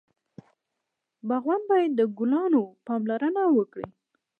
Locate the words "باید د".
1.71-2.01